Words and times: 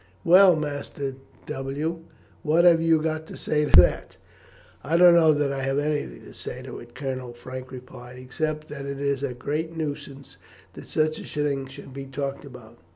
"Well, 0.23 0.55
Master 0.55 1.13
W 1.45 1.93
t, 1.99 2.03
what 2.41 2.65
have 2.65 2.81
you 2.81 3.03
to 3.03 3.37
say 3.37 3.65
to 3.65 3.71
that?" 3.81 4.17
"I 4.83 4.97
don't 4.97 5.13
know 5.13 5.31
that 5.31 5.53
I 5.53 5.61
have 5.61 5.77
anything 5.77 6.23
to 6.23 6.33
say 6.33 6.63
to 6.63 6.79
it, 6.79 6.95
Colonel," 6.95 7.33
Frank 7.33 7.71
replied, 7.71 8.17
"except 8.17 8.67
that 8.69 8.87
it 8.87 8.99
is 8.99 9.21
a 9.21 9.35
great 9.35 9.77
nuisance 9.77 10.37
that 10.73 10.87
such 10.87 11.19
a 11.19 11.43
thing 11.43 11.67
should 11.67 11.93
be 11.93 12.07
talked 12.07 12.45
about. 12.45 12.79